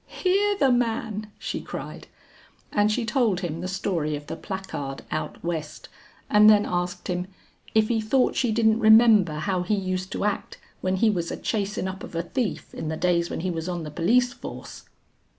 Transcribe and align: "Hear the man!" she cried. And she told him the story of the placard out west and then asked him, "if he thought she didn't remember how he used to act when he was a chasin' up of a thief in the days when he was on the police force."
"Hear 0.07 0.57
the 0.57 0.71
man!" 0.71 1.31
she 1.37 1.61
cried. 1.61 2.07
And 2.71 2.91
she 2.91 3.05
told 3.05 3.41
him 3.41 3.61
the 3.61 3.67
story 3.67 4.15
of 4.15 4.25
the 4.25 4.35
placard 4.35 5.03
out 5.11 5.43
west 5.43 5.89
and 6.27 6.49
then 6.49 6.65
asked 6.65 7.07
him, 7.07 7.27
"if 7.75 7.87
he 7.87 8.01
thought 8.01 8.33
she 8.35 8.51
didn't 8.51 8.79
remember 8.79 9.33
how 9.33 9.61
he 9.61 9.75
used 9.75 10.11
to 10.13 10.25
act 10.25 10.57
when 10.81 10.95
he 10.95 11.11
was 11.11 11.29
a 11.29 11.37
chasin' 11.37 11.87
up 11.87 12.03
of 12.03 12.15
a 12.15 12.23
thief 12.23 12.73
in 12.73 12.87
the 12.87 12.97
days 12.97 13.29
when 13.29 13.41
he 13.41 13.51
was 13.51 13.69
on 13.69 13.83
the 13.83 13.91
police 13.91 14.33
force." 14.33 14.85